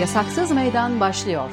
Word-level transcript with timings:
Yasaksız 0.00 0.50
Meydan 0.50 1.00
başlıyor. 1.00 1.50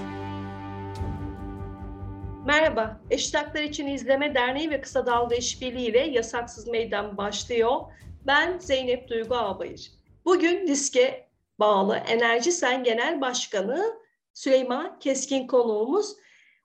Merhaba, 2.46 3.02
Eşit 3.10 3.36
Haklar 3.36 3.62
İçin 3.62 3.88
İzleme 3.88 4.36
Derneği 4.36 4.71
ve 4.71 4.81
Kısa 4.81 5.05
Dalga 5.05 5.36
İşbirliği 5.36 5.88
ile 5.88 5.99
Yasaksız 5.99 6.68
Meydan 6.68 7.18
başlıyor. 7.18 7.81
Ben 8.28 8.58
Zeynep 8.58 9.10
Duygu 9.10 9.36
Ağbayır. 9.36 9.92
Bugün 10.26 10.68
diske 10.68 11.29
bağlı 11.60 11.96
Enerji 11.96 12.51
Sen 12.51 12.83
Genel 12.83 13.21
Başkanı 13.21 13.94
Süleyman 14.33 14.99
Keskin 14.99 15.47
konuğumuz 15.47 16.16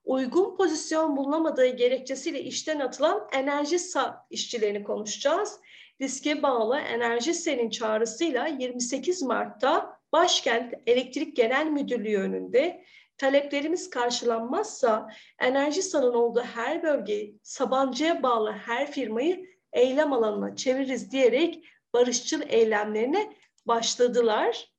uygun 0.05 0.57
pozisyon 0.57 1.17
bulunamadığı 1.17 1.67
gerekçesiyle 1.67 2.41
işten 2.41 2.81
atılan 2.81 3.29
enerji 3.33 3.79
sa 3.79 4.27
işçilerini 4.31 4.85
konuşacağız. 4.85 5.61
Diske 6.01 6.43
bağlı 6.43 6.79
Enerji 6.79 7.35
Sen'in 7.35 7.71
çağrısıyla 7.71 8.47
28 8.47 9.23
Mart'ta 9.23 10.00
Başkent 10.13 10.75
Elektrik 10.87 11.37
Genel 11.37 11.67
Müdürlüğü 11.67 12.19
önünde 12.19 12.85
taleplerimiz 13.17 13.91
karşılanmazsa 13.91 15.09
Enerji 15.41 15.83
San'ın 15.83 16.15
olduğu 16.15 16.41
her 16.43 16.83
bölgeyi, 16.83 17.39
Sabancı'ya 17.43 18.23
bağlı 18.23 18.53
her 18.53 18.93
firmayı 18.93 19.47
eylem 19.73 20.13
alanına 20.13 20.57
çeviririz 20.57 21.11
diyerek 21.11 21.65
barışçıl 21.95 22.43
eylemlerine 22.49 23.37
başladılar. 23.67 24.71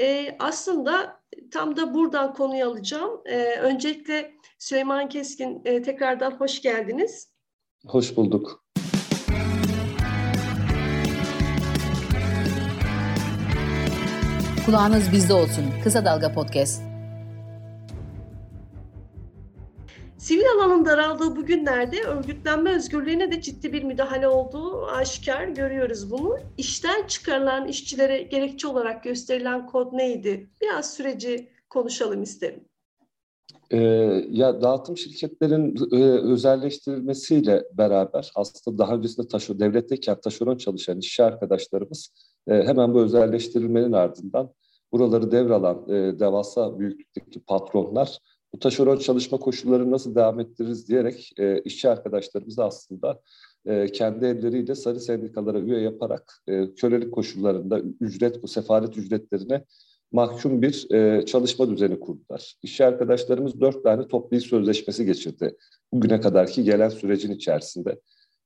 Ee, 0.00 0.36
aslında 0.38 1.20
tam 1.50 1.76
da 1.76 1.94
buradan 1.94 2.34
konuyu 2.34 2.66
alacağım. 2.66 3.22
Ee, 3.24 3.56
öncelikle 3.56 4.34
Süleyman 4.58 5.08
Keskin 5.08 5.62
e, 5.64 5.82
tekrardan 5.82 6.30
hoş 6.30 6.62
geldiniz. 6.62 7.34
Hoş 7.86 8.16
bulduk. 8.16 8.63
Kulağınız 14.66 15.12
bizde 15.12 15.34
olsun. 15.34 15.64
Kısa 15.82 16.04
Dalga 16.04 16.32
Podcast. 16.32 16.82
Sivil 20.18 20.44
alanın 20.56 20.84
daraldığı 20.84 21.36
bu 21.36 21.46
günlerde 21.46 22.02
örgütlenme 22.02 22.76
özgürlüğüne 22.76 23.32
de 23.32 23.40
ciddi 23.40 23.72
bir 23.72 23.82
müdahale 23.82 24.28
olduğu 24.28 24.86
aşikar 24.86 25.48
görüyoruz 25.48 26.10
bunu. 26.10 26.38
İşten 26.58 27.06
çıkarılan 27.06 27.68
işçilere 27.68 28.22
gerekçe 28.22 28.68
olarak 28.68 29.04
gösterilen 29.04 29.66
kod 29.66 29.92
neydi? 29.92 30.50
Biraz 30.62 30.94
süreci 30.94 31.48
konuşalım 31.70 32.22
isterim. 32.22 32.64
Ee, 33.70 33.78
ya 34.30 34.62
dağıtım 34.62 34.96
şirketlerin 34.96 35.76
e, 35.92 36.04
özelleştirilmesiyle 36.32 37.64
beraber 37.72 38.32
aslında 38.34 38.78
daha 38.78 38.94
öncesinde 38.94 39.28
taşı, 39.28 39.60
devletteyken 39.60 40.20
taşeron 40.20 40.56
çalışan 40.56 40.98
işçi 40.98 41.22
arkadaşlarımız 41.22 42.10
e, 42.48 42.54
hemen 42.54 42.94
bu 42.94 43.00
özelleştirilmenin 43.00 43.92
ardından 43.92 44.50
buraları 44.92 45.32
devralan 45.32 45.88
e, 45.88 46.18
devasa 46.18 46.78
büyüklükteki 46.78 47.40
patronlar 47.40 48.18
bu 48.54 48.58
taşeron 48.58 48.98
çalışma 48.98 49.38
koşullarını 49.38 49.90
nasıl 49.90 50.14
devam 50.14 50.40
ettiririz 50.40 50.88
diyerek 50.88 51.32
e, 51.38 51.60
işçi 51.60 51.88
arkadaşlarımız 51.88 52.58
aslında 52.58 53.20
e, 53.66 53.86
kendi 53.86 54.24
elleriyle 54.24 54.74
sarı 54.74 55.00
sendikalara 55.00 55.58
üye 55.58 55.80
yaparak 55.80 56.42
e, 56.48 56.74
kölelik 56.74 57.12
koşullarında 57.12 57.80
ücret, 58.00 58.42
bu 58.42 58.48
sefaret 58.48 58.96
ücretlerine 58.96 59.64
mahkum 60.12 60.62
bir 60.62 60.90
e, 60.94 61.26
çalışma 61.26 61.70
düzeni 61.70 62.00
kurdular. 62.00 62.54
İşçi 62.62 62.84
arkadaşlarımız 62.84 63.60
dört 63.60 63.84
tane 63.84 64.08
toplu 64.08 64.40
sözleşmesi 64.40 65.06
geçirdi 65.06 65.56
bugüne 65.92 66.20
kadarki 66.20 66.64
gelen 66.64 66.88
sürecin 66.88 67.32
içerisinde. 67.32 68.00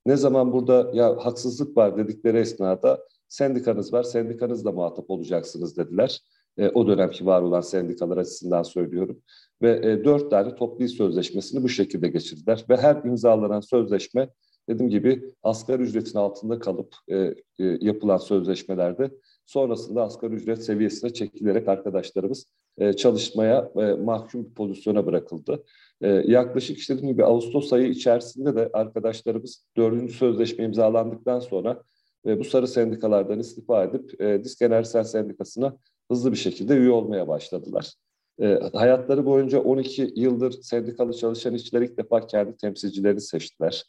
Ne 0.07 0.17
zaman 0.17 0.53
burada 0.53 0.91
ya 0.95 1.17
haksızlık 1.17 1.77
var 1.77 1.97
dedikleri 1.97 2.39
esnada 2.39 3.05
sendikanız 3.29 3.93
var, 3.93 4.03
sendikanızla 4.03 4.73
muhatap 4.73 5.11
olacaksınız 5.11 5.77
dediler. 5.77 6.21
E, 6.59 6.69
o 6.69 6.87
dönemki 6.87 7.27
var 7.27 7.43
olan 7.43 7.61
sendikalar 7.61 8.17
açısından 8.17 8.63
söylüyorum. 8.63 9.23
Ve 9.63 9.93
e, 9.93 10.05
dört 10.05 10.31
tane 10.31 10.55
toplu 10.55 10.89
sözleşmesini 10.89 11.63
bu 11.63 11.69
şekilde 11.69 12.09
geçirdiler. 12.09 12.65
Ve 12.69 12.77
her 12.77 13.05
imzalanan 13.05 13.61
sözleşme 13.61 14.29
dediğim 14.69 14.91
gibi 14.91 15.35
asgari 15.43 15.83
ücretin 15.83 16.19
altında 16.19 16.59
kalıp 16.59 16.95
e, 17.09 17.17
e, 17.17 17.35
yapılan 17.59 18.17
sözleşmelerde 18.17 19.11
sonrasında 19.47 20.03
asgari 20.03 20.35
ücret 20.35 20.65
seviyesine 20.65 21.13
çekilerek 21.13 21.69
arkadaşlarımız 21.69 22.47
e, 22.79 22.93
çalışmaya 22.93 23.73
e, 23.77 23.93
mahkum 23.93 24.45
bir 24.45 24.55
pozisyona 24.55 25.07
bırakıldı. 25.07 25.65
E, 26.01 26.09
yaklaşık 26.09 26.79
işte 26.79 26.97
dediğim 26.97 27.13
gibi 27.13 27.25
Ağustos 27.25 27.73
ayı 27.73 27.89
içerisinde 27.89 28.57
de 28.57 28.71
arkadaşlarımız 28.73 29.67
dördüncü 29.77 30.15
sözleşme 30.15 30.65
imzalandıktan 30.65 31.41
sonra 31.41 31.83
e, 32.27 32.39
bu 32.39 32.45
sarı 32.45 32.69
sendikalardan 32.69 33.39
istifa 33.39 33.85
edip 33.85 34.21
e, 34.21 34.45
Disk 34.45 34.63
Enerjisel 34.63 35.05
Sendikası'na 35.05 35.77
hızlı 36.11 36.33
bir 36.33 36.37
şekilde 36.37 36.77
üye 36.77 36.91
olmaya 36.91 37.29
başladılar. 37.29 37.95
E, 38.41 38.61
hayatları 38.73 39.27
boyunca 39.27 39.61
12 39.61 40.13
yıldır 40.17 40.53
sendikalı 40.63 41.13
çalışan 41.13 41.55
işçiler 41.55 41.83
ilk 41.83 41.99
defa 41.99 42.27
kendi 42.27 42.57
temsilcilerini 42.57 43.21
seçtiler. 43.21 43.85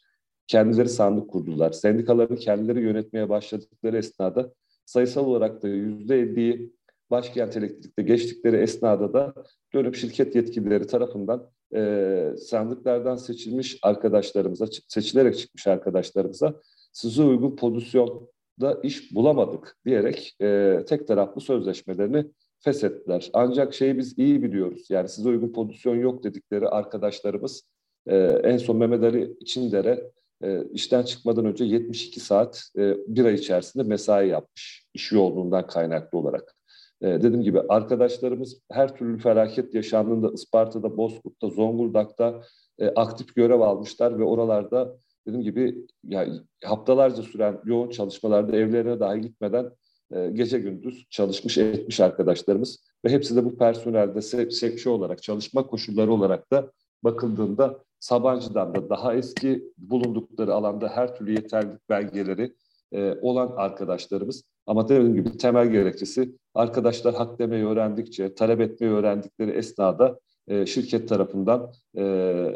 Kendileri 0.46 0.88
sandık 0.88 1.30
kurdular. 1.30 1.72
Sendikalarını 1.72 2.36
kendileri 2.36 2.80
yönetmeye 2.80 3.28
başladıkları 3.28 3.96
esnada 3.96 4.52
sayısal 4.86 5.26
olarak 5.26 5.62
da 5.62 5.68
%50'yi 5.68 6.72
başkent 7.10 7.56
elektrikte 7.56 8.02
geçtikleri 8.02 8.56
esnada 8.56 9.12
da 9.12 9.34
dönüp 9.74 9.96
şirket 9.96 10.34
yetkilileri 10.34 10.86
tarafından 10.86 11.50
e, 11.74 12.34
sandıklardan 12.38 13.16
seçilmiş 13.16 13.78
arkadaşlarımıza, 13.82 14.66
seçilerek 14.88 15.38
çıkmış 15.38 15.66
arkadaşlarımıza 15.66 16.60
size 16.92 17.22
uygun 17.22 17.56
pozisyonda 17.56 18.80
iş 18.82 19.14
bulamadık 19.14 19.76
diyerek 19.86 20.36
e, 20.42 20.78
tek 20.88 21.06
taraflı 21.06 21.40
sözleşmelerini 21.40 22.26
feshettiler. 22.60 23.30
Ancak 23.32 23.74
şeyi 23.74 23.98
biz 23.98 24.18
iyi 24.18 24.42
biliyoruz. 24.42 24.86
Yani 24.90 25.08
size 25.08 25.28
uygun 25.28 25.52
pozisyon 25.52 25.96
yok 25.96 26.24
dedikleri 26.24 26.68
arkadaşlarımız 26.68 27.62
e, 28.06 28.16
en 28.44 28.56
son 28.56 28.76
Mehmet 28.76 29.02
Ali 29.02 29.36
İçinder'e 29.40 30.10
e, 30.42 30.64
işten 30.72 31.02
çıkmadan 31.02 31.44
önce 31.44 31.64
72 31.64 32.20
saat 32.20 32.62
e, 32.78 32.96
bir 33.06 33.24
ay 33.24 33.34
içerisinde 33.34 33.82
mesai 33.82 34.28
yapmış 34.28 34.84
iş 34.94 35.12
yoğunluğundan 35.12 35.66
kaynaklı 35.66 36.18
olarak. 36.18 36.54
E, 37.02 37.06
dediğim 37.06 37.42
gibi 37.42 37.60
arkadaşlarımız 37.60 38.60
her 38.70 38.96
türlü 38.96 39.18
felaket 39.18 39.74
yaşandığında 39.74 40.30
Isparta'da, 40.32 40.96
Bozkurt'ta, 40.96 41.48
Zonguldak'ta 41.48 42.42
e, 42.78 42.88
aktif 42.88 43.34
görev 43.34 43.60
almışlar 43.60 44.18
ve 44.18 44.24
oralarda 44.24 44.96
dediğim 45.26 45.44
gibi 45.44 45.86
yani 46.04 46.40
haftalarca 46.64 47.22
süren 47.22 47.60
yoğun 47.64 47.90
çalışmalarda 47.90 48.56
evlerine 48.56 49.00
dahi 49.00 49.20
gitmeden 49.20 49.70
e, 50.12 50.30
gece 50.30 50.58
gündüz 50.58 51.06
çalışmış 51.10 51.58
etmiş 51.58 52.00
arkadaşlarımız 52.00 52.84
ve 53.04 53.08
hepsi 53.08 53.36
de 53.36 53.44
bu 53.44 53.58
personelde 53.58 54.22
sekşi 54.50 54.88
olarak 54.88 55.22
çalışma 55.22 55.66
koşulları 55.66 56.12
olarak 56.12 56.52
da 56.52 56.72
bakıldığında 57.04 57.84
Sabancı'dan 58.00 58.74
da 58.74 58.90
daha 58.90 59.14
eski 59.14 59.72
bulundukları 59.78 60.54
alanda 60.54 60.88
her 60.88 61.16
türlü 61.16 61.32
yeterlilik 61.32 61.88
belgeleri 61.88 62.54
e, 62.92 63.14
olan 63.22 63.54
arkadaşlarımız. 63.56 64.44
Ama 64.66 64.88
dediğim 64.88 65.14
gibi 65.14 65.36
temel 65.36 65.68
gerekçesi 65.68 66.36
arkadaşlar 66.54 67.14
hak 67.14 67.38
demeyi 67.38 67.66
öğrendikçe, 67.66 68.34
talep 68.34 68.60
etmeyi 68.60 68.92
öğrendikleri 68.92 69.50
esnada 69.50 70.20
e, 70.48 70.66
şirket 70.66 71.08
tarafından 71.08 71.72
e, 71.94 72.02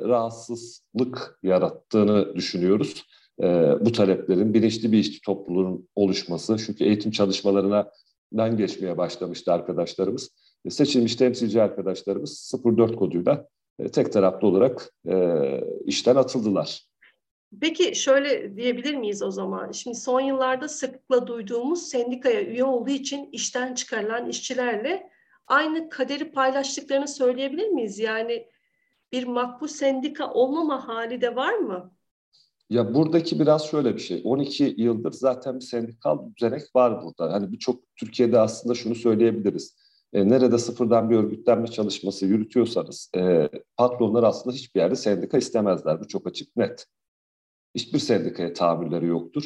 rahatsızlık 0.05 1.39
yarattığını 1.43 2.35
düşünüyoruz. 2.35 3.05
E, 3.43 3.45
bu 3.81 3.93
taleplerin 3.93 4.55
bilinçli 4.55 4.93
bir 4.93 4.99
işçi 4.99 5.21
topluluğunun 5.21 5.89
oluşması. 5.95 6.57
Çünkü 6.67 6.85
eğitim 6.85 7.11
çalışmalarına 7.11 7.91
ben 8.33 8.57
geçmeye 8.57 8.99
başlamıştı 8.99 9.53
arkadaşlarımız. 9.53 10.31
Seçilmiş 10.69 11.17
temsilci 11.17 11.63
arkadaşlarımız 11.63 12.55
04 12.65 12.97
koduyla 12.97 13.47
tek 13.93 14.13
taraflı 14.13 14.49
olarak 14.49 14.93
işten 15.85 16.17
atıldılar. 16.17 16.89
Peki 17.61 17.95
şöyle 17.95 18.57
diyebilir 18.57 18.95
miyiz 18.95 19.23
o 19.23 19.31
zaman? 19.31 19.73
Şimdi 19.73 19.97
son 19.97 20.21
yıllarda 20.21 20.69
sıklıkla 20.69 21.27
duyduğumuz 21.27 21.83
sendikaya 21.83 22.43
üye 22.43 22.65
olduğu 22.65 22.91
için 22.91 23.29
işten 23.33 23.75
çıkarılan 23.75 24.29
işçilerle 24.29 25.14
aynı 25.47 25.89
kaderi 25.89 26.31
paylaştıklarını 26.33 27.09
söyleyebilir 27.09 27.69
miyiz? 27.69 27.99
Yani 27.99 28.47
bir 29.13 29.25
makbul 29.27 29.67
sendika 29.67 30.33
olmama 30.33 30.89
hali 30.89 31.21
de 31.21 31.37
var 31.37 31.55
mı? 31.55 31.95
Ya 32.71 32.95
buradaki 32.95 33.41
biraz 33.41 33.67
şöyle 33.67 33.95
bir 33.95 34.01
şey. 34.01 34.21
12 34.25 34.75
yıldır 34.79 35.13
zaten 35.13 35.55
bir 35.61 35.65
sendikal 35.65 36.19
düzenek 36.37 36.77
var 36.77 37.03
burada. 37.03 37.33
Hani 37.33 37.53
birçok 37.53 37.97
Türkiye'de 37.97 38.39
aslında 38.39 38.75
şunu 38.75 38.95
söyleyebiliriz. 38.95 39.77
E, 40.13 40.29
nerede 40.29 40.59
sıfırdan 40.59 41.11
bir 41.11 41.17
örgütlenme 41.17 41.67
çalışması 41.67 42.27
yürütüyorsanız 42.27 43.11
e, 43.17 43.49
patronlar 43.77 44.23
aslında 44.23 44.57
hiçbir 44.57 44.81
yerde 44.81 44.97
sendika 44.97 45.39
istemezler. 45.39 46.01
Bu 46.01 46.09
çok 46.09 46.27
açık 46.27 46.57
net. 46.57 46.87
Hiçbir 47.75 47.99
sendikaya 47.99 48.53
tahammülleri 48.53 49.07
yoktur. 49.07 49.45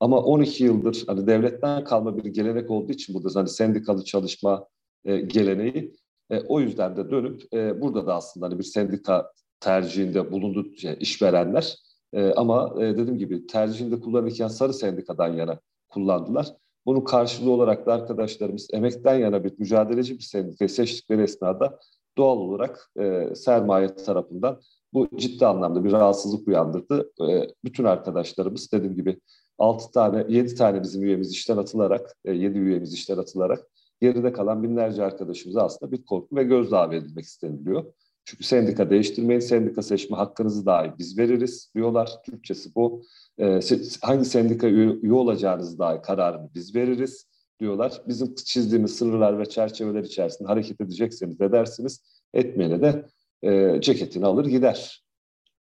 Ama 0.00 0.22
12 0.22 0.64
yıldır 0.64 1.04
hani 1.06 1.26
devletten 1.26 1.84
kalma 1.84 2.16
bir 2.16 2.24
gelenek 2.24 2.70
olduğu 2.70 2.92
için 2.92 3.14
burada 3.14 3.40
hani 3.40 3.48
sendikalı 3.48 4.04
çalışma 4.04 4.66
e, 5.04 5.16
geleneği 5.20 5.94
e, 6.30 6.40
o 6.40 6.60
yüzden 6.60 6.96
de 6.96 7.10
dönüp 7.10 7.54
e, 7.54 7.80
burada 7.80 8.06
da 8.06 8.14
aslında 8.14 8.46
hani 8.46 8.58
bir 8.58 8.64
sendika 8.64 9.32
tercihinde 9.60 10.32
bulundu 10.32 10.76
şey, 10.76 10.96
işverenler 11.00 11.76
e, 12.12 12.32
ama 12.32 12.74
e, 12.78 12.80
dediğim 12.80 13.18
gibi 13.18 13.46
tercihinde 13.46 14.00
kullanırken 14.00 14.48
sarı 14.48 14.74
sendikadan 14.74 15.28
yana 15.28 15.60
kullandılar. 15.88 16.46
Bunun 16.86 17.00
karşılığı 17.00 17.50
olarak 17.50 17.86
da 17.86 17.94
arkadaşlarımız 17.94 18.68
emekten 18.72 19.14
yana 19.14 19.44
bir 19.44 19.52
mücadeleci 19.58 20.14
bir 20.18 20.24
sendikayı 20.24 20.68
seçtikleri 20.68 21.22
esnada 21.22 21.78
doğal 22.18 22.36
olarak 22.36 22.90
e, 23.00 23.34
sermaye 23.34 23.94
tarafından 23.94 24.60
bu 24.92 25.08
ciddi 25.16 25.46
anlamda 25.46 25.84
bir 25.84 25.92
rahatsızlık 25.92 26.48
uyandırdı. 26.48 27.12
E, 27.28 27.48
bütün 27.64 27.84
arkadaşlarımız 27.84 28.72
dediğim 28.72 28.94
gibi 28.94 29.20
6 29.58 29.92
tane, 29.92 30.26
7 30.28 30.54
tane 30.54 30.82
bizim 30.82 31.02
üyemiz 31.02 31.32
işten 31.32 31.56
atılarak, 31.56 32.16
7 32.24 32.58
e, 32.58 32.60
üyemiz 32.60 32.94
işten 32.94 33.18
atılarak 33.18 33.66
geride 34.00 34.32
kalan 34.32 34.62
binlerce 34.62 35.04
arkadaşımıza 35.04 35.62
aslında 35.62 35.92
bir 35.92 36.04
korku 36.04 36.36
ve 36.36 36.42
gözdağı 36.42 36.90
verilmek 36.90 37.24
isteniliyor. 37.24 37.84
Çünkü 38.24 38.44
sendika 38.44 38.90
değiştirmeyin, 38.90 39.40
sendika 39.40 39.82
seçme 39.82 40.16
hakkınızı 40.16 40.66
dahi 40.66 40.92
biz 40.98 41.18
veririz 41.18 41.72
diyorlar. 41.74 42.10
Türkçesi 42.24 42.74
bu. 42.74 43.02
Ee, 43.38 43.60
hangi 44.02 44.24
sendika 44.24 44.68
üye 44.68 45.12
olacağınızı 45.12 45.78
dahi 45.78 46.02
kararını 46.02 46.50
biz 46.54 46.74
veririz 46.74 47.26
diyorlar. 47.60 48.02
Bizim 48.08 48.34
çizdiğimiz 48.34 48.96
sınırlar 48.96 49.38
ve 49.38 49.46
çerçeveler 49.46 50.04
içerisinde 50.04 50.48
hareket 50.48 50.80
edecekseniz 50.80 51.40
edersiniz, 51.40 52.22
etmeyene 52.34 52.82
de 52.82 53.06
e, 53.42 53.80
ceketini 53.80 54.26
alır 54.26 54.46
gider 54.46 55.04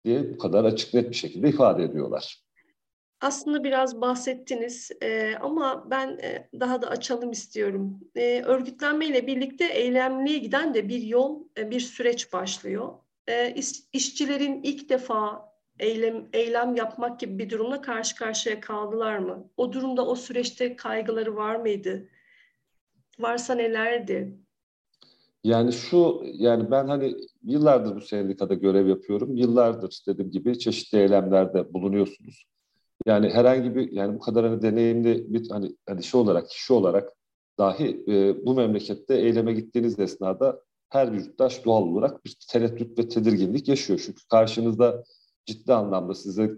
diye 0.05 0.35
bu 0.35 0.39
kadar 0.39 0.65
açık 0.65 0.95
net 0.95 1.11
bir 1.11 1.15
şekilde 1.15 1.49
ifade 1.49 1.85
ediyorlar. 1.85 2.45
Aslında 3.25 3.65
biraz 3.65 4.01
bahsettiniz 4.01 4.91
e, 5.03 5.35
ama 5.41 5.91
ben 5.91 6.19
e, 6.23 6.49
daha 6.61 6.83
da 6.83 6.89
açalım 6.89 7.31
istiyorum. 7.31 8.01
E, 8.17 8.43
örgütlenmeyle 8.43 9.27
birlikte 9.27 9.65
eylemliğe 9.65 10.39
giden 10.39 10.75
de 10.75 10.89
bir 10.89 11.03
yol, 11.03 11.45
e, 11.59 11.71
bir 11.71 11.81
süreç 11.81 12.33
başlıyor. 12.33 12.93
E, 13.29 13.55
iş, 13.55 13.69
işçilerin 13.93 14.63
ilk 14.63 14.89
defa 14.89 15.53
eylem, 15.79 16.29
eylem 16.33 16.75
yapmak 16.77 17.21
gibi 17.21 17.39
bir 17.39 17.51
durumla 17.51 17.81
karşı 17.81 18.17
karşıya 18.17 18.61
kaldılar 18.61 19.19
mı? 19.19 19.51
O 19.57 19.73
durumda 19.73 20.07
o 20.07 20.15
süreçte 20.15 20.77
kaygıları 20.77 21.37
var 21.37 21.57
mıydı? 21.57 22.09
Varsa 23.19 23.55
nelerdi? 23.55 24.39
Yani 25.45 25.73
şu, 25.73 26.23
yani 26.25 26.71
ben 26.71 26.87
hani 26.87 27.15
yıllardır 27.43 27.97
bu 27.97 28.01
sendikada 28.01 28.55
görev 28.55 28.87
yapıyorum. 28.87 29.37
Yıllardır 29.37 30.03
dediğim 30.09 30.31
gibi 30.31 30.59
çeşitli 30.59 30.99
eylemlerde 30.99 31.75
bulunuyorsunuz. 31.75 32.54
Yani 33.07 33.31
herhangi 33.31 33.75
bir 33.75 33.93
yani 33.93 34.15
bu 34.15 34.19
kadar 34.19 34.47
hani 34.47 34.63
deneyimli 34.63 35.35
bir 35.35 35.51
hani, 35.51 35.77
hani 35.89 36.03
şey 36.03 36.21
olarak 36.21 36.51
kişi 36.51 36.73
olarak 36.73 37.13
dahi 37.59 38.05
e, 38.09 38.47
bu 38.47 38.55
memlekette 38.55 39.15
eyleme 39.15 39.53
gittiğiniz 39.53 39.99
esnada 39.99 40.63
her 40.89 41.13
bir 41.13 41.19
yurttaş 41.19 41.65
doğal 41.65 41.83
olarak 41.83 42.25
bir 42.25 42.37
tereddüt 42.51 42.99
ve 42.99 43.09
tedirginlik 43.09 43.69
yaşıyor. 43.69 44.03
Çünkü 44.07 44.29
karşınızda 44.31 45.05
ciddi 45.47 45.75
anlamda 45.75 46.15
size 46.15 46.51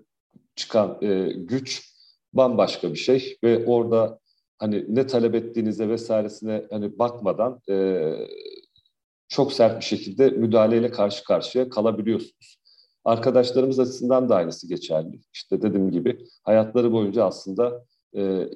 çıkan 0.57 0.99
e, 1.03 1.33
güç 1.33 1.93
bambaşka 2.33 2.93
bir 2.93 2.99
şey 2.99 3.39
ve 3.45 3.67
orada 3.67 4.19
hani 4.59 4.85
ne 4.89 5.07
talep 5.07 5.35
ettiğinize 5.35 5.89
vesairesine 5.89 6.67
hani 6.71 6.99
bakmadan 6.99 7.61
e, 7.71 8.13
çok 9.29 9.53
sert 9.53 9.81
bir 9.81 9.85
şekilde 9.85 10.31
müdahaleyle 10.31 10.91
karşı 10.91 11.25
karşıya 11.25 11.69
kalabiliyorsunuz. 11.69 12.59
Arkadaşlarımız 13.07 13.81
açısından 13.81 14.29
da 14.29 14.37
aynısı 14.37 14.69
geçerli. 14.69 15.21
İşte 15.33 15.63
dediğim 15.63 15.91
gibi 15.91 16.19
hayatları 16.45 16.93
boyunca 16.93 17.25
aslında 17.25 17.85
e, 18.17 18.49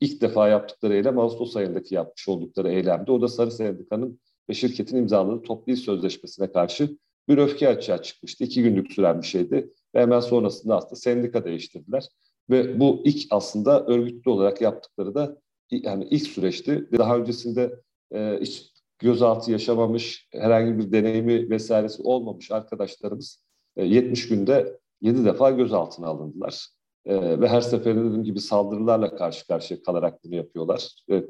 ilk 0.00 0.20
defa 0.20 0.48
yaptıkları 0.48 0.94
eylem 0.94 1.18
Ağustos 1.18 1.56
ayındaki 1.56 1.94
yapmış 1.94 2.28
oldukları 2.28 2.72
eylemdi. 2.72 3.10
O 3.10 3.22
da 3.22 3.28
Sarı 3.28 3.50
Sendika'nın 3.50 4.20
ve 4.50 4.54
şirketin 4.54 4.96
imzaladığı 4.96 5.42
toplu 5.42 5.72
iş 5.72 5.80
sözleşmesine 5.80 6.52
karşı 6.52 6.96
bir 7.28 7.38
öfke 7.38 7.68
açığa 7.68 8.02
çıkmıştı. 8.02 8.44
İki 8.44 8.62
günlük 8.62 8.92
süren 8.92 9.22
bir 9.22 9.26
şeydi 9.26 9.70
ve 9.94 10.00
hemen 10.00 10.20
sonrasında 10.20 10.76
aslında 10.76 10.96
sendika 10.96 11.44
değiştirdiler. 11.44 12.08
Ve 12.50 12.80
bu 12.80 13.02
ilk 13.04 13.26
aslında 13.30 13.86
örgütlü 13.86 14.30
olarak 14.30 14.60
yaptıkları 14.60 15.14
da 15.14 15.36
yani 15.70 16.08
ilk 16.10 16.26
süreçti. 16.26 16.88
Daha 16.98 17.16
öncesinde 17.16 17.80
e, 18.14 18.38
hiç 18.40 18.72
gözaltı 18.98 19.52
yaşamamış, 19.52 20.28
herhangi 20.32 20.78
bir 20.78 20.92
deneyimi 20.92 21.50
vesairesi 21.50 22.02
olmamış 22.02 22.50
arkadaşlarımız 22.50 23.45
70 23.76 24.24
e, 24.24 24.34
günde 24.34 24.78
7 25.00 25.24
defa 25.24 25.50
gözaltına 25.50 26.06
alındılar. 26.06 26.68
E, 27.04 27.40
ve 27.40 27.48
her 27.48 27.60
seferinde 27.60 28.04
dediğim 28.04 28.24
gibi 28.24 28.40
saldırılarla 28.40 29.16
karşı 29.16 29.46
karşıya 29.46 29.82
kalarak 29.82 30.24
bunu 30.24 30.34
yapıyorlar. 30.34 30.88
E, 31.10 31.24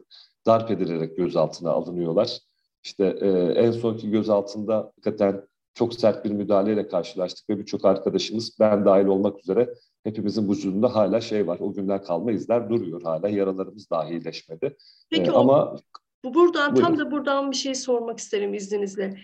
darp 0.46 0.70
edilerek 0.70 1.16
gözaltına 1.16 1.70
alınıyorlar. 1.70 2.38
İşte 2.84 3.18
e, 3.20 3.28
en 3.52 3.70
sonki 3.70 4.10
gözaltında 4.10 4.76
hakikaten 4.76 5.42
çok 5.74 5.94
sert 5.94 6.24
bir 6.24 6.30
müdahaleyle 6.30 6.88
karşılaştık 6.88 7.50
ve 7.50 7.58
birçok 7.58 7.84
arkadaşımız 7.84 8.56
ben 8.60 8.84
dahil 8.84 9.06
olmak 9.06 9.38
üzere 9.38 9.74
hepimizin 10.04 10.50
vücudunda 10.50 10.94
hala 10.94 11.20
şey 11.20 11.46
var. 11.46 11.58
O 11.60 11.72
günden 11.72 12.02
kalma 12.02 12.32
izler 12.32 12.70
duruyor 12.70 13.02
hala. 13.02 13.28
Yaralarımız 13.28 13.90
dahi 13.90 14.10
iyileşmedi. 14.10 14.76
Peki 15.10 15.30
ee, 15.30 15.34
ama 15.34 15.76
bu 16.24 16.34
buradan 16.34 16.76
buyurun. 16.76 16.88
tam 16.88 16.98
da 16.98 17.10
buradan 17.10 17.50
bir 17.50 17.56
şey 17.56 17.74
sormak 17.74 18.18
isterim 18.18 18.54
izninizle. 18.54 19.18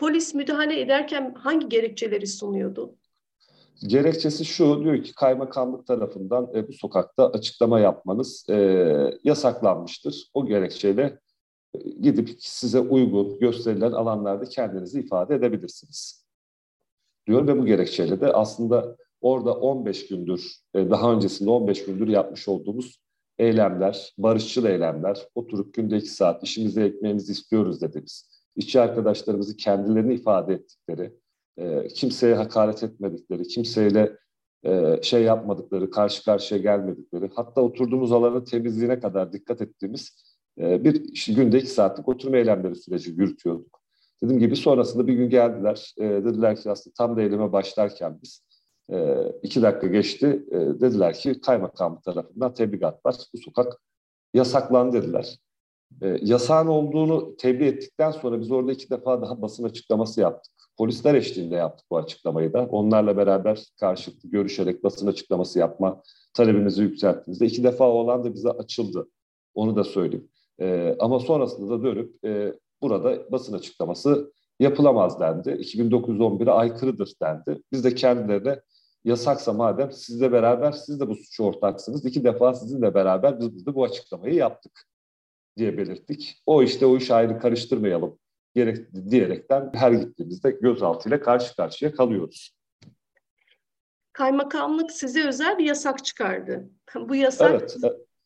Polis 0.00 0.34
müdahale 0.34 0.80
ederken 0.80 1.34
hangi 1.38 1.68
gerekçeleri 1.68 2.26
sunuyordu? 2.26 2.96
Gerekçesi 3.86 4.44
şu, 4.44 4.84
diyor 4.84 5.04
ki 5.04 5.14
kaymakamlık 5.14 5.86
tarafından 5.86 6.50
e, 6.54 6.68
bu 6.68 6.72
sokakta 6.72 7.30
açıklama 7.30 7.80
yapmanız 7.80 8.46
e, 8.50 8.56
yasaklanmıştır. 9.24 10.30
O 10.34 10.46
gerekçeyle 10.46 11.18
e, 11.74 11.78
gidip 11.78 12.30
size 12.38 12.80
uygun 12.80 13.38
gösterilen 13.38 13.92
alanlarda 13.92 14.44
kendinizi 14.44 15.00
ifade 15.00 15.34
edebilirsiniz. 15.34 16.26
Diyor 17.26 17.46
ve 17.46 17.58
bu 17.58 17.66
gerekçeyle 17.66 18.20
de 18.20 18.32
aslında 18.32 18.96
orada 19.20 19.54
15 19.54 20.08
gündür, 20.08 20.56
e, 20.74 20.90
daha 20.90 21.12
öncesinde 21.12 21.50
15 21.50 21.84
gündür 21.84 22.08
yapmış 22.08 22.48
olduğumuz 22.48 23.00
eylemler, 23.38 24.14
barışçıl 24.18 24.64
eylemler, 24.64 25.26
oturup 25.34 25.74
günde 25.74 25.96
iki 25.96 26.10
saat 26.10 26.42
işimize 26.42 26.84
ekmeğimizi 26.84 27.32
istiyoruz 27.32 27.80
dediğimiz 27.82 28.39
işçi 28.60 28.80
arkadaşlarımızı 28.80 29.56
kendilerini 29.56 30.14
ifade 30.14 30.54
ettikleri, 30.54 31.14
e, 31.58 31.88
kimseye 31.88 32.34
hakaret 32.34 32.82
etmedikleri, 32.82 33.42
kimseyle 33.42 34.16
e, 34.64 35.02
şey 35.02 35.22
yapmadıkları, 35.22 35.90
karşı 35.90 36.24
karşıya 36.24 36.60
gelmedikleri, 36.60 37.30
hatta 37.34 37.60
oturduğumuz 37.60 38.12
alanın 38.12 38.44
temizliğine 38.44 39.00
kadar 39.00 39.32
dikkat 39.32 39.62
ettiğimiz 39.62 40.24
e, 40.60 40.84
bir 40.84 41.04
işte 41.12 41.32
günde 41.32 41.58
iki 41.58 41.70
saatlik 41.70 42.08
oturma 42.08 42.36
eylemleri 42.36 42.74
süreci 42.76 43.10
yürütüyorduk. 43.10 43.80
Dediğim 44.22 44.40
gibi 44.40 44.56
sonrasında 44.56 45.06
bir 45.06 45.14
gün 45.14 45.30
geldiler, 45.30 45.94
e, 45.98 46.04
dediler 46.04 46.56
ki 46.56 46.70
aslında 46.70 46.94
tam 46.94 47.16
da 47.16 47.22
eyleme 47.22 47.52
başlarken 47.52 48.18
biz 48.22 48.42
e, 48.92 49.16
iki 49.42 49.62
dakika 49.62 49.86
geçti, 49.86 50.44
e, 50.50 50.58
dediler 50.58 51.14
ki 51.14 51.40
kaymakam 51.40 52.00
tarafından 52.00 52.54
tebligat 52.54 53.06
var, 53.06 53.16
bu 53.34 53.38
sokak 53.38 53.82
yasaklandı 54.34 55.02
dediler 55.02 55.38
e, 56.02 56.18
yasağın 56.22 56.66
olduğunu 56.66 57.36
tebliğ 57.36 57.66
ettikten 57.66 58.10
sonra 58.10 58.40
biz 58.40 58.50
orada 58.50 58.72
iki 58.72 58.90
defa 58.90 59.22
daha 59.22 59.42
basın 59.42 59.64
açıklaması 59.64 60.20
yaptık. 60.20 60.52
Polisler 60.78 61.14
eşliğinde 61.14 61.54
yaptık 61.54 61.86
bu 61.90 61.96
açıklamayı 61.98 62.52
da. 62.52 62.66
Onlarla 62.66 63.16
beraber 63.16 63.64
karşılıklı 63.80 64.30
görüşerek 64.30 64.84
basın 64.84 65.06
açıklaması 65.06 65.58
yapma 65.58 66.02
talebimizi 66.34 66.82
yükselttiğimizde 66.82 67.46
iki 67.46 67.64
defa 67.64 67.88
olan 67.88 68.24
da 68.24 68.34
bize 68.34 68.50
açıldı. 68.50 69.08
Onu 69.54 69.76
da 69.76 69.84
söyleyeyim. 69.84 70.28
E, 70.60 70.96
ama 70.98 71.20
sonrasında 71.20 71.78
da 71.78 71.82
dönüp 71.84 72.24
e, 72.24 72.54
burada 72.82 73.32
basın 73.32 73.52
açıklaması 73.52 74.32
yapılamaz 74.60 75.20
dendi. 75.20 75.48
2911'e 75.48 76.50
aykırıdır 76.50 77.14
dendi. 77.22 77.62
Biz 77.72 77.84
de 77.84 77.94
kendilerine 77.94 78.60
yasaksa 79.04 79.52
madem 79.52 79.92
sizle 79.92 80.32
beraber 80.32 80.72
siz 80.72 81.00
de 81.00 81.08
bu 81.08 81.14
suçu 81.14 81.44
ortaksınız. 81.44 82.04
İki 82.04 82.24
defa 82.24 82.54
sizinle 82.54 82.94
beraber 82.94 83.40
biz, 83.40 83.66
de 83.66 83.74
bu 83.74 83.84
açıklamayı 83.84 84.34
yaptık 84.34 84.89
diye 85.60 85.78
belirttik. 85.78 86.42
O 86.46 86.62
işte 86.62 86.86
o 86.86 86.96
iş 86.96 87.10
ayrı 87.10 87.38
karıştırmayalım 87.38 88.18
gerek, 88.54 88.94
diyerekten 89.10 89.70
her 89.74 89.92
gittiğimizde 89.92 90.50
gözaltıyla 90.50 91.20
karşı 91.20 91.56
karşıya 91.56 91.92
kalıyoruz. 91.92 92.56
Kaymakamlık 94.12 94.92
size 94.92 95.28
özel 95.28 95.58
bir 95.58 95.64
yasak 95.64 96.04
çıkardı. 96.04 96.70
Bu 97.08 97.14
yasak 97.14 97.50
evet, 97.50 97.76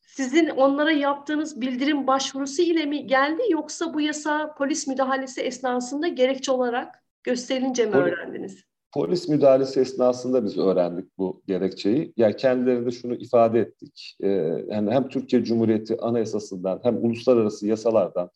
sizin 0.00 0.48
onlara 0.48 0.92
yaptığınız 0.92 1.60
bildirim 1.60 2.06
başvurusu 2.06 2.62
ile 2.62 2.86
mi 2.86 3.06
geldi 3.06 3.42
yoksa 3.50 3.94
bu 3.94 4.00
yasa 4.00 4.54
polis 4.54 4.86
müdahalesi 4.86 5.40
esnasında 5.40 6.08
gerekçe 6.08 6.52
olarak 6.52 7.04
gösterilince 7.22 7.86
mi 7.86 7.92
Poli, 7.92 8.02
öğrendiniz? 8.02 8.64
Polis 8.94 9.28
müdahalesi 9.28 9.80
esnasında 9.80 10.44
biz 10.44 10.58
öğrendik 10.58 11.18
bu 11.18 11.42
gerekçeyi. 11.46 12.12
Yani 12.16 12.36
kendilerine 12.36 12.90
şunu 12.90 13.14
ifade 13.14 13.60
ettik. 13.60 14.16
Ee, 14.22 14.28
yani 14.68 14.90
hem 14.90 15.08
Türkiye 15.08 15.44
Cumhuriyeti 15.44 16.00
Anayasası'ndan 16.00 16.80
hem 16.82 17.04
uluslararası 17.04 17.66
yasalardan 17.66 18.30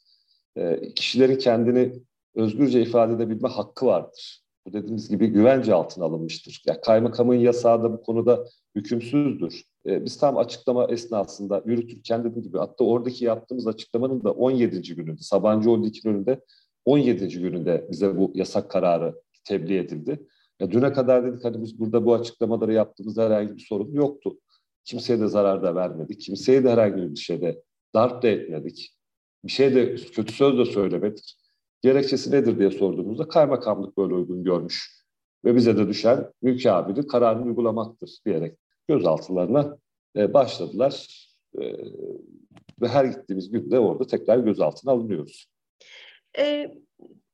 e, 0.57 0.95
kişilerin 0.95 1.39
kendini 1.39 1.93
özgürce 2.35 2.83
ifade 2.83 3.15
edebilme 3.15 3.49
hakkı 3.49 3.87
vardır. 3.87 4.43
Bu 4.67 4.73
dediğimiz 4.73 5.09
gibi 5.09 5.27
güvence 5.27 5.75
altına 5.75 6.05
alınmıştır. 6.05 6.63
Yani 6.67 6.81
kaymakamın 6.81 7.35
yasağı 7.35 7.83
da 7.83 7.93
bu 7.93 8.03
konuda 8.03 8.45
hükümsüzdür. 8.75 9.65
Ee, 9.87 10.05
biz 10.05 10.19
tam 10.19 10.37
açıklama 10.37 10.85
esnasında 10.85 11.63
yürütürken 11.67 12.25
dediğim 12.25 12.43
gibi 12.43 12.59
hatta 12.59 12.85
oradaki 12.85 13.25
yaptığımız 13.25 13.67
açıklamanın 13.67 14.25
da 14.25 14.33
17. 14.33 14.95
gününde, 14.95 15.23
Sabancıoğlu 15.23 15.87
2 15.87 16.09
önünde 16.09 16.41
17. 16.85 17.29
gününde 17.29 17.87
bize 17.91 18.17
bu 18.19 18.33
yasak 18.35 18.71
kararı 18.71 19.15
tebliğ 19.45 19.79
edildi. 19.79 20.27
Ya 20.61 20.71
düne 20.71 20.93
kadar 20.93 21.25
dedik 21.25 21.45
hani 21.45 21.63
biz 21.63 21.81
burada 21.81 22.05
bu 22.05 22.15
açıklamaları 22.15 22.73
yaptığımızda 22.73 23.25
herhangi 23.25 23.57
bir 23.57 23.67
sorun 23.69 23.93
yoktu. 23.93 24.39
Kimseye 24.85 25.21
de 25.21 25.27
zarar 25.27 25.63
da 25.63 25.75
vermedik. 25.75 26.21
Kimseye 26.21 26.65
de 26.65 26.71
herhangi 26.71 27.11
bir 27.11 27.17
şeyde 27.17 27.63
darp 27.95 28.23
da 28.23 28.29
etmedik. 28.29 28.97
Bir 29.45 29.51
şey 29.51 29.75
de 29.75 29.95
kötü 29.95 30.33
söz 30.33 30.59
de 30.59 30.65
söylemedik. 30.65 31.37
Gerekçesi 31.83 32.31
nedir 32.31 32.59
diye 32.59 32.71
sorduğumuzda 32.71 33.29
kaymakamlık 33.29 33.99
böyle 33.99 34.15
uygun 34.15 34.45
görmüş. 34.45 34.99
Ve 35.45 35.57
bize 35.57 35.77
de 35.77 35.89
düşen 35.89 36.33
mülki 36.43 37.07
kararını 37.07 37.45
uygulamaktır 37.45 38.19
diyerek 38.27 38.59
gözaltılarına 38.89 39.79
e, 40.17 40.35
başladılar. 40.35 41.25
E, 41.61 41.63
ve 42.81 42.89
her 42.89 43.05
gittiğimiz 43.05 43.51
günde 43.51 43.79
orada 43.79 44.07
tekrar 44.07 44.39
gözaltına 44.39 44.93
alınıyoruz. 44.93 45.47
E, 46.39 46.75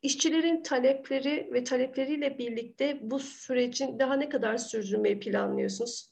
işçilerin 0.04 0.62
talepleri 0.62 1.50
ve 1.52 1.64
talepleriyle 1.64 2.38
birlikte 2.38 2.98
bu 3.02 3.18
sürecin 3.18 3.98
daha 3.98 4.14
ne 4.14 4.28
kadar 4.28 4.56
sürdürmeyi 4.56 5.20
planlıyorsunuz? 5.20 6.08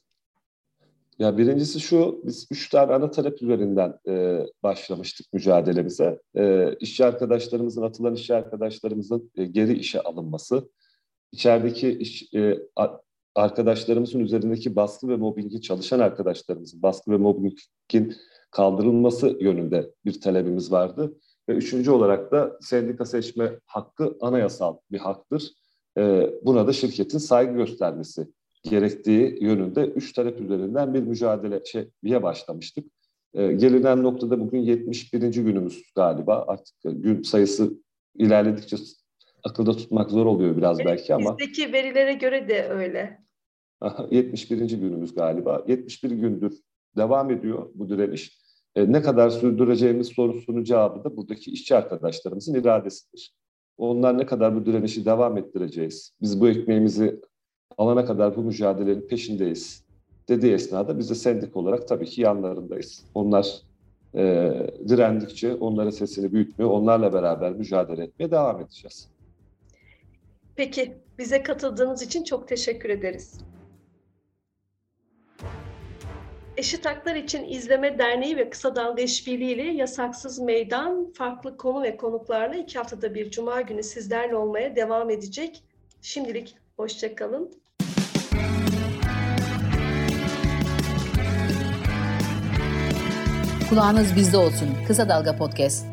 Ya 1.19 1.37
birincisi 1.37 1.79
şu, 1.79 2.21
biz 2.23 2.47
üç 2.51 2.69
tane 2.69 2.93
ana 2.93 3.11
talep 3.11 3.41
üzerinden 3.41 3.99
e, 4.07 4.39
başlamıştık 4.63 5.33
mücadelemize. 5.33 6.19
E, 6.35 6.73
işçi 6.79 7.05
arkadaşlarımızın, 7.05 7.81
atılan 7.81 8.15
işçi 8.15 8.35
arkadaşlarımızın 8.35 9.31
e, 9.35 9.45
geri 9.45 9.73
işe 9.77 10.01
alınması, 10.01 10.69
içerideki 11.31 11.89
iş, 11.89 12.33
e, 12.33 12.59
arkadaşlarımızın 13.35 14.19
üzerindeki 14.19 14.75
baskı 14.75 15.07
ve 15.07 15.15
mobbingi, 15.15 15.61
çalışan 15.61 15.99
arkadaşlarımızın 15.99 16.81
baskı 16.81 17.11
ve 17.11 17.17
mobbingin 17.17 18.15
kaldırılması 18.51 19.37
yönünde 19.39 19.91
bir 20.05 20.21
talebimiz 20.21 20.71
vardı. 20.71 21.13
Ve 21.49 21.53
üçüncü 21.53 21.91
olarak 21.91 22.31
da 22.31 22.57
sendika 22.61 23.05
seçme 23.05 23.51
hakkı 23.65 24.17
anayasal 24.21 24.77
bir 24.91 24.99
haktır. 24.99 25.51
E, 25.97 26.29
buna 26.43 26.67
da 26.67 26.73
şirketin 26.73 27.17
saygı 27.17 27.53
göstermesi 27.53 28.27
gerektiği 28.63 29.43
yönünde 29.43 29.85
üç 29.85 30.13
talep 30.13 30.41
üzerinden 30.41 30.93
bir 30.93 30.99
mücadele 30.99 31.55
mücadeleye 31.55 32.23
başlamıştık. 32.23 32.85
E, 33.33 33.53
gelinen 33.53 34.03
noktada 34.03 34.39
bugün 34.39 34.59
71. 34.59 35.21
günümüz 35.21 35.83
galiba. 35.95 36.45
Artık 36.47 36.75
gün 36.83 37.21
sayısı 37.21 37.73
ilerledikçe 38.15 38.77
akılda 39.43 39.71
tutmak 39.71 40.11
zor 40.11 40.25
oluyor 40.25 40.57
biraz 40.57 40.79
evet, 40.79 40.87
belki 40.87 41.15
ama. 41.15 41.37
Bizdeki 41.37 41.73
verilere 41.73 42.13
göre 42.13 42.49
de 42.49 42.69
öyle. 42.69 43.23
71. 44.11 44.57
günümüz 44.57 45.15
galiba. 45.15 45.63
71 45.67 46.11
gündür 46.11 46.59
devam 46.97 47.31
ediyor 47.31 47.69
bu 47.75 47.89
direniş. 47.89 48.42
E, 48.75 48.91
ne 48.91 49.01
kadar 49.01 49.29
sürdüreceğimiz 49.29 50.07
sorusunun 50.07 50.63
cevabı 50.63 51.03
da 51.03 51.17
buradaki 51.17 51.51
işçi 51.51 51.75
arkadaşlarımızın 51.75 52.53
iradesidir. 52.53 53.33
Onlar 53.77 54.17
ne 54.17 54.25
kadar 54.25 54.55
bu 54.55 54.65
direnişi 54.65 55.05
devam 55.05 55.37
ettireceğiz. 55.37 56.11
Biz 56.21 56.41
bu 56.41 56.49
ekmeğimizi 56.49 57.21
alana 57.77 58.05
kadar 58.05 58.35
bu 58.35 58.43
mücadelenin 58.43 59.07
peşindeyiz 59.07 59.83
dediği 60.29 60.53
esnada 60.53 60.99
biz 60.99 61.09
de 61.09 61.15
sendik 61.15 61.57
olarak 61.57 61.87
tabii 61.87 62.05
ki 62.05 62.21
yanlarındayız. 62.21 63.05
Onlar 63.15 63.61
e, 64.15 64.53
direndikçe 64.87 65.53
onların 65.55 65.89
sesini 65.89 66.33
büyütmeye, 66.33 66.65
onlarla 66.65 67.13
beraber 67.13 67.53
mücadele 67.53 68.03
etmeye 68.03 68.31
devam 68.31 68.61
edeceğiz. 68.61 69.07
Peki, 70.55 70.97
bize 71.19 71.43
katıldığınız 71.43 72.01
için 72.01 72.23
çok 72.23 72.47
teşekkür 72.47 72.89
ederiz. 72.89 73.37
Eşit 76.57 76.85
Haklar 76.85 77.15
İçin 77.15 77.43
İzleme 77.43 77.97
Derneği 77.99 78.37
ve 78.37 78.49
Kısa 78.49 78.75
Dalga 78.75 79.01
İşbirliği 79.01 79.53
ile 79.53 79.63
Yasaksız 79.63 80.39
Meydan 80.39 81.11
farklı 81.13 81.57
konu 81.57 81.83
ve 81.83 81.97
konuklarla 81.97 82.55
iki 82.55 82.77
haftada 82.77 83.15
bir 83.15 83.31
cuma 83.31 83.61
günü 83.61 83.83
sizlerle 83.83 84.35
olmaya 84.35 84.75
devam 84.75 85.09
edecek. 85.09 85.63
Şimdilik 86.01 86.55
hoşçakalın. 86.77 87.51
Kulağınız 93.69 94.15
bizde 94.15 94.37
olsun. 94.37 94.69
Kısa 94.87 95.09
Dalga 95.09 95.37
Podcast. 95.37 95.92